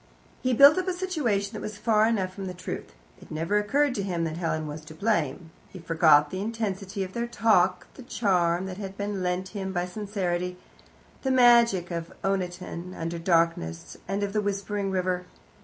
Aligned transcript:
He 0.41 0.53
built 0.55 0.79
up 0.79 0.87
a 0.87 0.93
situation 0.93 1.53
that 1.53 1.61
was 1.61 1.77
far 1.77 2.07
enough 2.07 2.33
from 2.33 2.47
the 2.47 2.55
truth. 2.55 2.91
It 3.21 3.29
never 3.29 3.59
occurred 3.59 3.93
to 3.93 4.01
him 4.01 4.23
that 4.23 4.37
Helen 4.37 4.65
was 4.65 4.83
to 4.85 4.95
blame. 4.95 5.51
He 5.69 5.77
forgot 5.77 6.31
the 6.31 6.41
intensity 6.41 7.03
of 7.03 7.13
their 7.13 7.27
talk, 7.27 7.85
the 7.93 8.01
charm 8.01 8.65
that 8.65 8.77
had 8.77 8.97
been 8.97 9.21
lent 9.21 9.49
him 9.49 9.71
by 9.71 9.85
sincerity, 9.85 10.57
the 11.21 11.29
magic 11.29 11.91
of 11.91 12.11
Oniton 12.23 12.95
under 12.95 13.19
darkness 13.19 13.95
and 14.07 14.23
of 14.23 14.33
the 14.33 14.41
whispering 14.41 14.89
river. 14.89 15.25